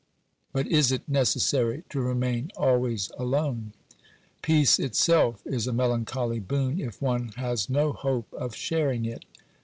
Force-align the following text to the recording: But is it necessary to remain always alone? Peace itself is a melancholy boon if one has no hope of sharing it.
But 0.51 0.65
is 0.65 0.91
it 0.91 1.07
necessary 1.07 1.83
to 1.89 2.01
remain 2.01 2.49
always 2.57 3.11
alone? 3.19 3.71
Peace 4.41 4.79
itself 4.79 5.45
is 5.45 5.67
a 5.67 5.73
melancholy 5.73 6.39
boon 6.39 6.79
if 6.79 6.99
one 6.99 7.27
has 7.35 7.69
no 7.69 7.93
hope 7.93 8.33
of 8.33 8.55
sharing 8.55 9.05
it. 9.05 9.25